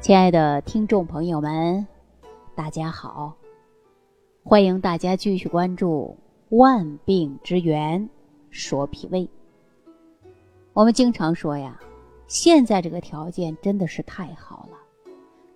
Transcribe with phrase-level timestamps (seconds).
[0.00, 1.86] 亲爱的听众朋友们，
[2.54, 3.36] 大家好！
[4.42, 6.16] 欢迎大家继续关注
[6.56, 8.08] 《万病之源
[8.48, 9.20] 说脾胃》。
[10.72, 11.78] 我们经常说呀，
[12.26, 14.78] 现在这个条件真的是太好了，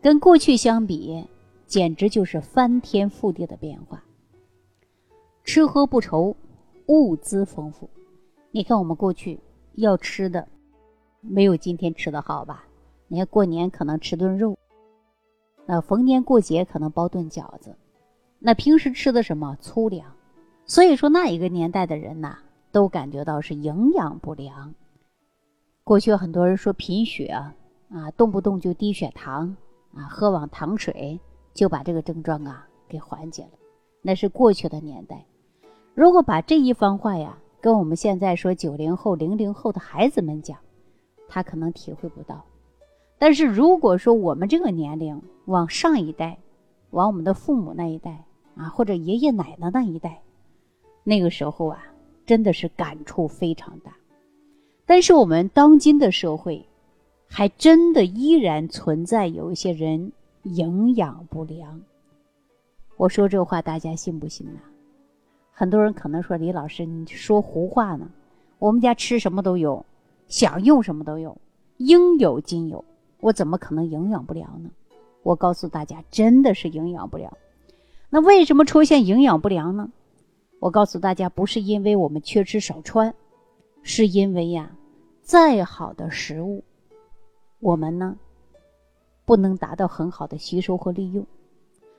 [0.03, 1.25] 跟过去相比，
[1.67, 4.05] 简直就是翻天覆地的变化。
[5.43, 6.37] 吃喝不愁，
[6.89, 7.89] 物资丰富。
[8.51, 9.41] 你看我们过去
[9.77, 10.47] 要吃的，
[11.23, 12.67] 没有今天吃的好吧？
[13.09, 14.57] 你看过年可能吃顿肉，
[15.67, 17.77] 那逢年过节可能包顿饺子，
[18.39, 20.13] 那平时吃的什么粗粮？
[20.67, 22.39] 所以说那一个年代的人呐，
[22.73, 24.75] 都感觉到是营养不良。
[25.85, 27.55] 过去很多人说贫血啊，
[27.91, 29.55] 啊动不动就低血糖
[29.95, 31.21] 啊，喝碗糖水
[31.53, 33.51] 就把这个症状啊给缓解了。
[34.01, 35.25] 那是过去的年代。
[35.95, 40.59] 如果把这一番话呀跟我们现在说九零后、零零后的孩子们讲，
[41.29, 42.45] 他可能体会不到。
[43.19, 46.39] 但是如果说我们这个年龄往上一代，
[46.91, 48.25] 往我们的父母那一代
[48.57, 50.21] 啊，或者爷爷奶奶那一代，
[51.03, 51.85] 那个时候啊，
[52.27, 53.95] 真的是感触非常大。
[54.87, 56.67] 但是我们当今的社会，
[57.29, 61.81] 还真的依然存在有一些人营养不良。
[62.97, 64.61] 我说这话大家信不信呢？
[65.51, 68.09] 很多人可能说李老师你说胡话呢。
[68.59, 69.85] 我们家吃什么都有，
[70.27, 71.37] 想用什么都有，
[71.79, 72.85] 应有尽有。
[73.25, 74.69] 我怎么可能营养不良呢？
[75.23, 77.33] 我告诉大家，真的是营养不良。
[78.11, 79.89] 那为什么出现营养不良呢？
[80.61, 83.15] 我告诉大家，不是因为我们缺吃少穿，
[83.83, 84.71] 是因为呀，
[85.23, 86.63] 再好的食物，
[87.61, 88.15] 我们呢
[89.25, 91.27] 不能达到很好的吸收和利用，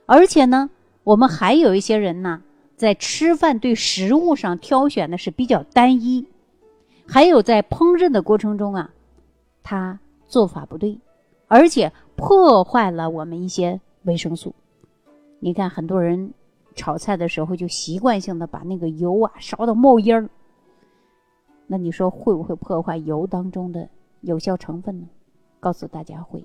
[0.06, 0.70] 而且呢，
[1.02, 2.40] 我们还有一些人呢，
[2.76, 6.24] 在吃饭对食物上挑选的是比较单一，
[7.04, 8.94] 还有在烹饪的过程中啊，
[9.64, 10.96] 他做法不对。
[11.48, 14.54] 而且破坏了我们一些维生素。
[15.38, 16.32] 你看，很多人
[16.74, 20.28] 炒菜的时候就习惯性的把那个油啊烧到冒烟儿。
[21.66, 23.88] 那你说会不会破坏油当中的
[24.20, 25.08] 有效成分呢？
[25.60, 26.44] 告诉大家会。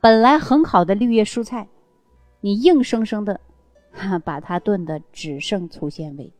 [0.00, 1.66] 本来很好的绿叶蔬菜，
[2.40, 3.40] 你硬生生的
[4.24, 6.32] 把它炖的只剩粗纤维，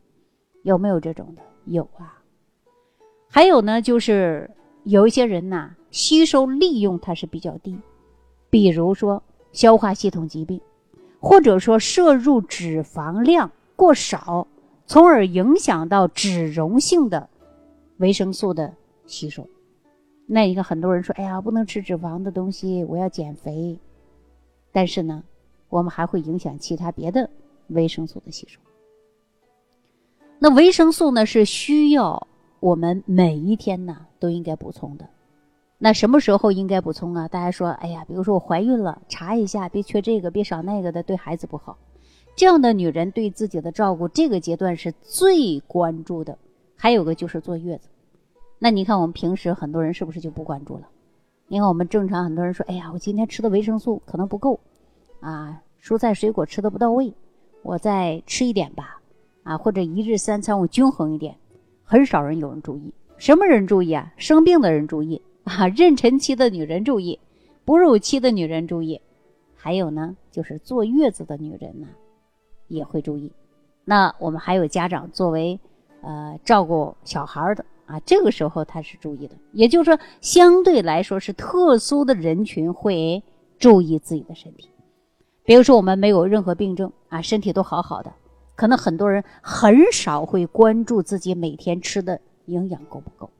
[0.62, 1.42] 有没有这种的？
[1.64, 2.22] 有啊。
[3.28, 4.50] 还有呢，就是
[4.84, 5.74] 有一些人呐。
[5.90, 7.78] 吸收利用它是比较低，
[8.50, 9.22] 比如说
[9.52, 10.60] 消化系统疾病，
[11.20, 14.48] 或者说摄入脂肪量过少，
[14.86, 17.30] 从而影响到脂溶性的
[17.98, 18.74] 维生素的
[19.06, 19.48] 吸收。
[20.26, 23.78] 那你看，很多人说：“哎呀，不能吃脂肪的东西，我要减肥。”
[24.74, 25.22] 但是呢，
[25.68, 27.30] 我们还会影响其他别的
[27.68, 28.58] 维生素的吸收。
[30.40, 32.26] 那维生素呢，是需要
[32.64, 35.06] 我们每一天呢都应该补充的。
[35.76, 37.28] 那什么时候应该补充啊？
[37.28, 41.76] 大家说，哎呀，比如说我怀孕了，查一下，别缺这个，别少那个的，对孩子不好。
[42.34, 46.38] 这样的女人对自己的照顾，这个阶段是最关注的。
[46.74, 47.90] 还有个就是坐月子。
[48.58, 50.88] 那你看我们平时很多人是不是就不关注了？
[51.48, 54.58] 你看我们正常很多人说，哎呀，我今天吃的维生素可能不够，
[55.20, 57.12] 啊，蔬菜水果吃的不到位，
[57.60, 59.02] 我再吃一点吧，
[59.42, 61.36] 啊，或者一日三餐我均衡一点。
[61.84, 64.12] 很少人有人注意，什么人注意啊？
[64.16, 65.22] 生病的人注意。
[65.44, 67.20] 啊，妊娠期的女人注意，
[67.66, 68.98] 哺乳期的女人注意，
[69.54, 71.86] 还有呢，就是坐月子的女人呢，
[72.68, 73.30] 也会注意。
[73.84, 75.60] 那我们还有家长作为
[76.00, 79.34] 呃照顾小孩的啊，这个时候他是注意的。
[79.52, 83.22] 也就是说，相对来说是特殊的人群会
[83.58, 84.70] 注意自己的身体。
[85.44, 88.10] 比如说，我们没有任何病症啊，身体都好好的，
[88.56, 93.30] 可能很多人很少会关注自己每天吃的营养够不够。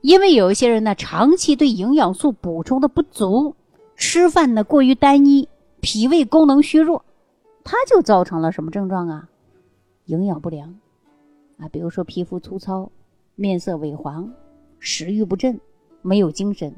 [0.00, 3.56] 因为有一些人呢，长期对营养素补充的不足，
[3.96, 5.48] 吃饭呢过于单一，
[5.80, 7.04] 脾胃功能虚弱，
[7.64, 9.28] 它就造成了什么症状啊？
[10.04, 10.78] 营养不良
[11.58, 12.90] 啊，比如说皮肤粗糙、
[13.34, 14.32] 面色萎黄、
[14.78, 15.60] 食欲不振、
[16.00, 16.72] 没有精神。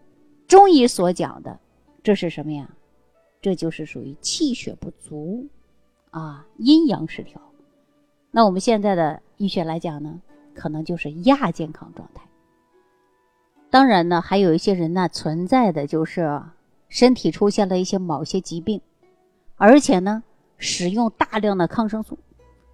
[0.49, 1.61] 中医所讲的，
[2.03, 2.71] 这是什么呀？
[3.43, 5.47] 这就是属于气血不足
[6.11, 7.41] 啊，阴阳失调。
[8.31, 10.21] 那我们现在的医学来讲呢，
[10.55, 12.23] 可能就是亚健康状态。
[13.71, 16.43] 当然呢，还有一些人呢，存在的就是
[16.89, 18.81] 身体出现了一些某些疾病，
[19.57, 20.23] 而且呢，
[20.59, 22.19] 使用大量的抗生素，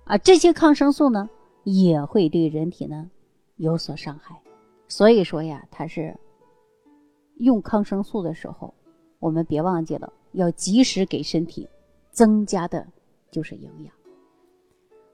[0.04, 1.28] 啊，这些抗生素呢，
[1.64, 3.10] 也会对人体呢
[3.56, 4.40] 有所伤害。
[4.88, 6.16] 所以说呀，它是
[7.38, 8.72] 用抗生素的时候，
[9.18, 11.68] 我们别忘记了要及时给身体
[12.10, 12.86] 增加的
[13.30, 13.94] 就是营养。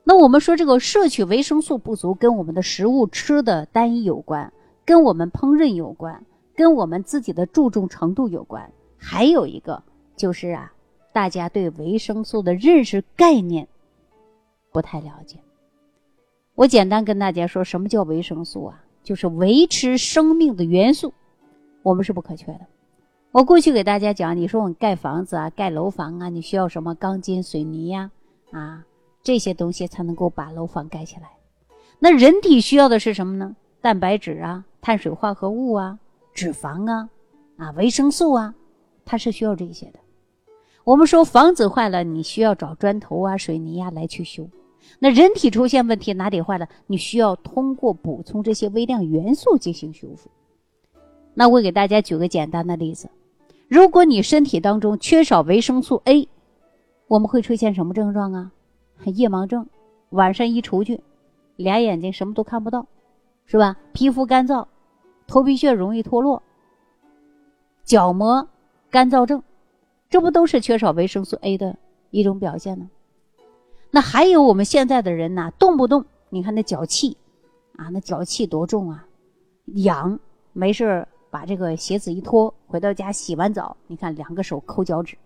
[0.05, 4.53] 那我们说这个摄取维生素不足，跟我们的食物吃的单一有关。
[4.85, 6.27] 跟我们烹饪有关，
[6.57, 9.81] 跟我们自己的注重程度有关，还有一个
[10.17, 10.73] 就是啊，
[11.13, 13.69] 大家对维生素的认识概念
[14.73, 15.39] 不太了解。
[16.57, 18.85] 我简单跟大家说，什么叫维生素啊？
[19.05, 21.15] 就是维持生命的元素，
[21.85, 22.67] 我们是不可缺的。
[23.33, 28.11] 我过去给大家讲，你说我们盖房子啊，盖楼房啊，你需要什么钢筋水泥呀？
[28.51, 28.85] 啊，
[29.23, 31.31] 这些东西才能够把楼房盖起来。
[31.99, 33.57] 那人体需要的是什么呢？
[33.81, 35.99] 蛋白质啊，碳水化合物啊，
[36.35, 37.09] 脂肪啊，
[37.57, 38.55] 啊，维生素啊，
[39.07, 39.99] 它是需要这些的。
[40.85, 44.47] 我们说房子坏了，你需要找砖头啊、水泥呀来去修。
[44.99, 46.69] 那人体出现问题，哪里坏了？
[46.87, 50.29] 你需要通过补充这些微量元素进行修复。
[51.35, 53.09] 那我给大家举个简单的例子：
[53.73, 56.29] 如果你身体当中缺少维生素 A，
[57.09, 58.53] 我们会出现什么症状啊？
[59.07, 59.67] 夜盲症，
[60.11, 61.03] 晚上一出去，
[61.57, 62.87] 俩眼睛什么都看不到，
[63.47, 63.79] 是吧？
[63.95, 64.67] 皮肤干燥，
[65.27, 66.43] 头皮屑容易脱落，
[67.83, 68.47] 角膜
[68.91, 69.43] 干燥症，
[70.11, 71.79] 这不都是缺少维生素 A 的
[72.11, 72.91] 一种表现呢？
[73.91, 77.17] 那还有我们现在的人呢，动不动你看那脚气，
[77.77, 79.07] 啊，那脚气多重啊，
[79.65, 80.21] 痒，
[80.53, 85.17] 没事把这个鞋子一脱，回到家洗完澡，你看两个手抠脚趾，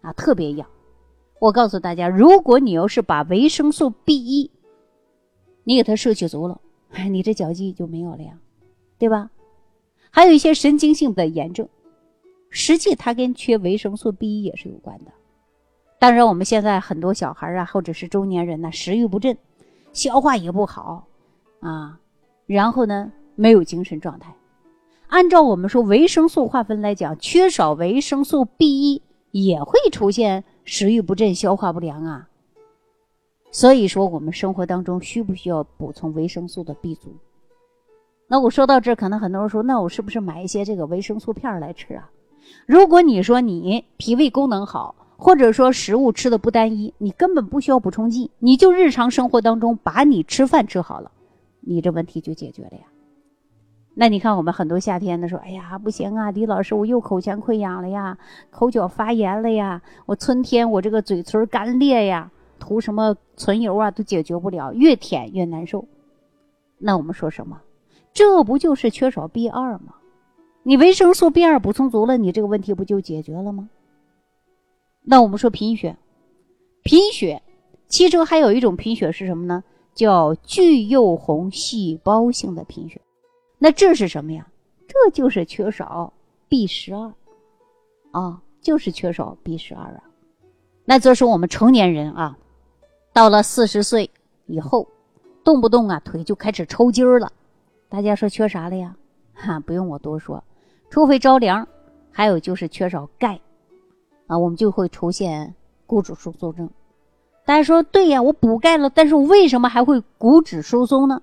[0.00, 0.64] 啊，特别痒。
[1.40, 4.48] 我告诉大家，如果你要是把维生素 B 一，
[5.64, 6.60] 你给它摄取足了，
[6.92, 8.38] 哎，你这脚气就没有了呀，
[8.96, 9.28] 对吧？
[10.08, 11.68] 还有一些神经性的炎症，
[12.48, 15.10] 实际它跟缺维生素 B 一也是有关的。
[15.98, 19.36] 当然，我们现在很多小孩啊，或者是中年人呢，食欲不振，
[19.92, 21.08] 消化也不好，
[21.58, 21.98] 啊，
[22.46, 24.32] 然后呢，没有精神状态。
[25.08, 32.28] 按照我们说维生素划分来讲，缺少维生素 B 一也会出现食欲不振、消化不良啊。
[33.52, 37.14] 所以说，我们生活当中需不需要补充维生素的 B 族？
[38.28, 42.10] 那我说到这，可能很多人说，那我是不是买一些这个维生素片来吃啊？
[42.66, 51.12] 如果你说你脾胃功能好，或者说食物吃的不单一，你根本不需要补充剂，你就日常生活当中把你吃饭吃好了，
[51.60, 52.84] 你这问题就解决了呀。
[53.98, 58.18] 那你看我们很多夏天的说，哎呀不行啊，李老师我又口腔溃疡了呀，
[58.50, 65.88] 口角发炎了呀，我春天我这个嘴唇干裂呀，涂什么唇油啊都解决不了，越舔越难受。
[66.76, 67.62] 那我们说什么？
[68.12, 69.94] 这不就是缺少 B 二吗？
[70.62, 73.70] 你维生素 B 二补充足了，你这个问题不就解决了吗？
[75.04, 75.96] 那我们说贫血，
[76.82, 77.42] 贫血，
[77.88, 79.64] 其中还有一种贫血是什么呢？
[79.94, 83.00] 叫巨幼红细胞性的贫血。
[83.58, 84.46] 那这是什么呀？
[84.88, 86.12] 这就是缺少
[86.48, 87.12] B 十二，
[88.12, 90.02] 啊，就是缺少 B 十二啊。
[90.84, 92.38] 那这是我们成年人啊，
[93.12, 94.10] 到了四十岁
[94.46, 94.86] 以后，
[95.42, 97.32] 动不动啊腿就开始抽筋儿了。
[97.88, 98.96] 大家说缺啥了呀？
[99.34, 100.42] 哈，不用我多说，
[100.88, 101.66] 除非着凉，
[102.10, 103.40] 还有就是缺少钙。
[104.28, 105.54] 啊，我们就会出现
[105.86, 106.68] 骨质疏松症。
[107.44, 111.22] 大家说对呀，我补钙了，但是我为什么还会骨质疏松呢？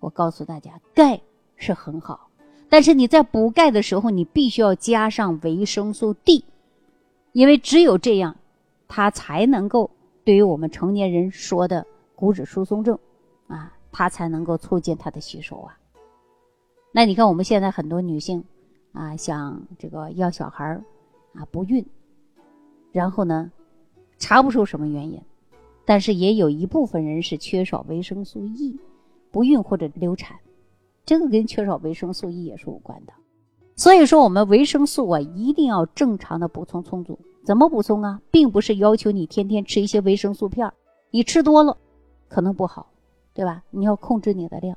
[0.00, 1.20] 我告诉大家，钙
[1.58, 2.30] 是很好，
[2.70, 6.44] 但是你在补钙的时候，你必须要加上维生素 D，
[7.32, 8.36] 因为只有这样，
[8.86, 9.90] 它才能够
[10.24, 11.84] 对于我们成年人说的
[12.14, 12.98] 骨质疏松症，
[13.48, 15.76] 啊，它才能够促进它的吸收啊。
[16.92, 18.42] 那你看我们现在很多女性
[18.92, 20.82] 啊，想这个要小孩儿
[21.34, 21.84] 啊，不孕。
[22.92, 23.50] 然后呢，
[24.16, 25.20] 查不出什么原因，
[25.84, 28.78] 但是也有一部分人是缺少维生素 E，
[29.30, 30.38] 不孕或者流产，
[31.08, 33.14] 这个跟缺少维生素 E 也是有关的。
[33.74, 37.18] 所以说，我们维生素啊一定要正常的补充充足。
[37.46, 38.20] 怎么补充啊？
[38.30, 40.70] 并不是要求你天天吃一些维生素片
[41.10, 41.74] 你吃多了
[42.28, 42.90] 可能不好，
[43.32, 43.62] 对吧？
[43.70, 44.76] 你要控制你的量，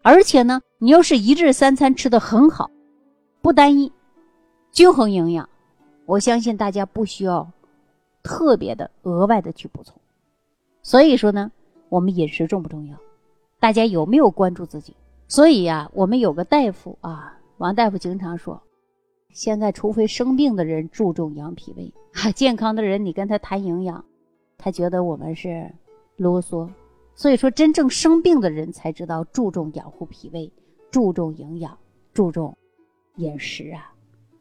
[0.00, 2.70] 而且呢，你要是一日三餐吃的很好，
[3.42, 3.92] 不单一，
[4.72, 5.46] 均衡营养。
[6.06, 7.46] 我相信大家不需要
[8.22, 9.94] 特别的额外的去补充，
[10.82, 11.52] 所以说呢，
[11.90, 12.96] 我们饮食重不重要？
[13.58, 14.96] 大家有没有关注自己？
[15.30, 18.60] 所以呀，我们有个大夫啊，王大夫经常说，
[19.32, 24.04] 现在除非生病的人注重养脾胃，哈， 健康的人你跟他谈营养，
[24.58, 25.72] 他觉得我们是
[26.16, 26.68] 啰嗦。
[27.14, 30.52] 所以说，真正生病的人才知道注重养护脾胃，
[30.90, 31.78] 注重营养，
[32.12, 32.56] 注重
[33.16, 33.94] 饮食啊。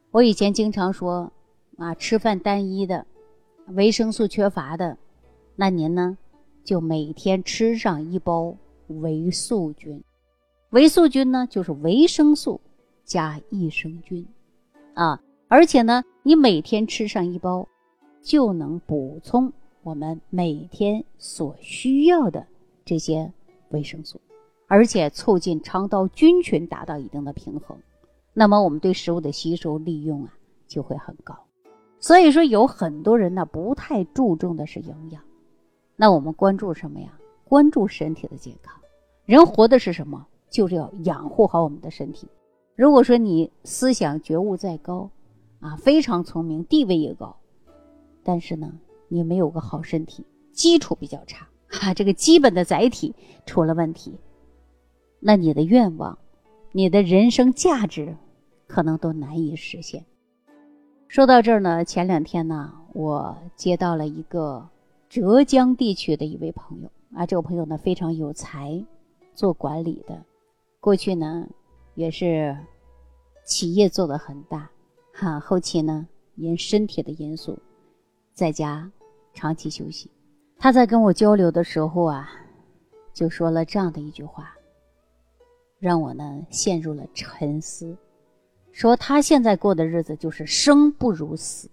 [0.10, 1.32] 我以前经常说。
[1.78, 3.06] 啊，吃饭单一的，
[3.68, 4.98] 维生素缺乏的，
[5.56, 6.18] 那您呢，
[6.62, 8.54] 就每天吃上一包
[8.88, 10.04] 维素菌。
[10.72, 12.62] 维素菌呢，就是维生素
[13.04, 14.28] 加益生菌，
[14.94, 17.68] 啊，而且呢，你每天吃上一包，
[18.22, 19.52] 就能补充
[19.84, 22.46] 我们每天所需要的
[22.86, 23.32] 这些
[23.70, 24.20] 维生素，
[24.68, 27.78] 而且促进肠道菌群达到一定的平衡。
[28.34, 30.34] 那么，我们对食物的吸收利用啊。
[30.70, 31.36] 就会很高。
[32.00, 35.20] 所以说，有很多人呢不太注重的是营养，
[35.96, 37.12] 那我们关注什么呀？
[37.44, 38.80] 关注身体的健康。
[39.26, 40.28] 人活的是什么？
[40.50, 42.28] 就是要养护好我们的身体。
[42.76, 45.10] 如果说你思想觉悟再高，
[45.60, 47.36] 啊，非常聪明，地位也高，
[48.24, 48.72] 但是呢，
[49.08, 53.14] 你没有个好身体，基础比较差，哈，这个基本的载体
[53.46, 54.18] 出了问题，
[55.20, 56.18] 那你的愿望，
[56.72, 58.16] 你的人生价值，
[58.68, 60.06] 可能都难以实现。
[61.10, 64.70] 说到这儿呢，前两天呢，我接到了一个
[65.10, 68.86] 浙江地区的一位朋友啊，这个朋友呢非常有才，
[69.34, 70.24] 做管理的，
[70.80, 71.46] 过去呢
[71.96, 72.58] 也是
[73.46, 74.70] 企业做的很大，
[75.14, 77.60] 哈，后期呢因身体的因素，
[78.34, 78.90] 在家
[79.34, 80.10] 长期休息。
[80.58, 82.30] 他在跟我交流的时候啊，
[83.14, 84.56] 就说了这样的一句话，
[85.80, 87.98] 让我呢陷入了沉思。
[88.72, 91.70] 说他现在过的日子就是生不如死。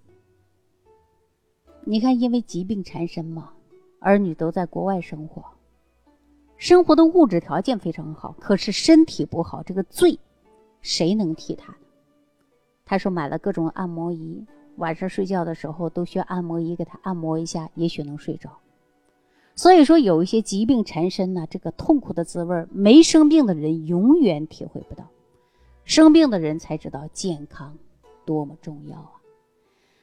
[1.85, 3.53] 你看，因为疾病缠身嘛，
[4.01, 5.45] 儿女都在国外生活，
[6.59, 10.19] 生活的物质条件非常好，可是身体不好，这个罪
[10.81, 11.77] 谁能替他？
[12.85, 14.45] 他说买了各种按摩仪，
[14.77, 18.51] 晚上睡觉的时候都需要按摩仪给他按摩一下，也许能睡着。
[19.55, 25.09] 所以说，有一些疾病缠身呢，这个痛苦的滋味，没生病的人永远体会不到。
[25.85, 27.77] 生病的人才知道健康
[28.25, 29.13] 多么重要啊！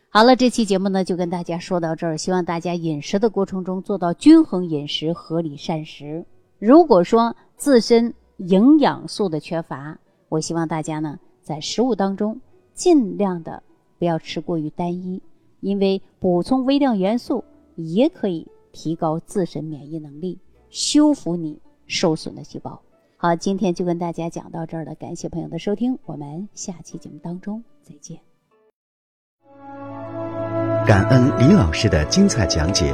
[0.10, 6.26] 好了，这期节目呢就跟大家说到这儿，希望大家饮食的过程中做到均衡饮食、合理膳食。
[6.66, 12.40] 如果说自身营养素的缺乏，我希望大家呢在食物当中
[12.74, 13.62] 尽量的
[14.00, 15.22] 不要吃过于单一，
[15.60, 17.44] 因为补充微量元素
[17.76, 20.40] 也可以提高自身免疫能力，
[20.70, 22.82] 修复你受损的细胞。
[23.18, 28.18] 好，今天就跟大家讲到这儿了，感谢朋友的收听，我们下期节目当中再见。
[30.88, 32.94] 感恩李老师的精彩讲解。